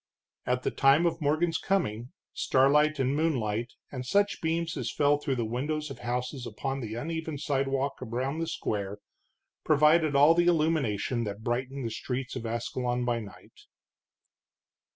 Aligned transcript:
At 0.47 0.63
the 0.63 0.71
time 0.71 1.05
of 1.05 1.21
Morgan's 1.21 1.59
coming, 1.59 2.11
starlight 2.33 2.97
and 2.97 3.15
moonlight, 3.15 3.73
and 3.91 4.03
such 4.03 4.41
beams 4.41 4.75
as 4.75 4.91
fell 4.91 5.19
through 5.19 5.35
the 5.35 5.45
windows 5.45 5.91
of 5.91 5.99
houses 5.99 6.47
upon 6.47 6.79
the 6.79 6.95
uneven 6.95 7.37
sidewalk 7.37 8.01
around 8.01 8.39
the 8.39 8.47
square, 8.47 8.97
provided 9.63 10.15
all 10.15 10.33
the 10.33 10.47
illumination 10.47 11.23
that 11.25 11.43
brightened 11.43 11.85
the 11.85 11.91
streets 11.91 12.35
of 12.35 12.47
Ascalon 12.47 13.05
by 13.05 13.19
night. 13.19 13.53